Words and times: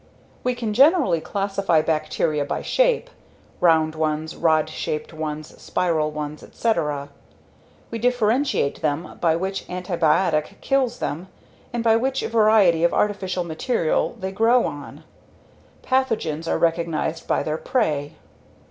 We 0.43 0.55
can 0.55 0.73
generally 0.73 1.21
classify 1.21 1.83
bacteria 1.83 2.43
by 2.43 2.63
shape: 2.63 3.11
round 3.59 3.93
ones, 3.93 4.35
rod 4.35 4.67
shaped 4.67 5.13
ones, 5.13 5.55
spiral 5.61 6.09
ones, 6.09 6.41
etc. 6.41 7.09
We 7.91 7.99
differentiate 7.99 8.81
them 8.81 9.19
by 9.21 9.35
which 9.35 9.67
antibiotic 9.67 10.59
kills 10.59 10.97
them 10.97 11.27
and 11.71 11.83
by 11.83 11.97
which 11.97 12.21
variety 12.25 12.83
of 12.83 12.95
artificial 12.95 13.43
material 13.43 14.15
they 14.19 14.31
prefer 14.31 14.31
to 14.31 14.35
grow 14.37 14.65
on. 14.65 15.03
Pathogens 15.83 16.47
are 16.47 16.57
recognized 16.57 17.27
by 17.27 17.43
their 17.43 17.59
prey. 17.59 18.13